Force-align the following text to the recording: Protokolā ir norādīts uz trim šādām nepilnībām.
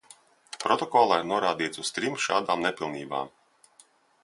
Protokolā 0.63 1.19
ir 1.23 1.27
norādīts 1.33 1.83
uz 1.85 1.93
trim 1.99 2.17
šādām 2.25 2.67
nepilnībām. 2.69 3.33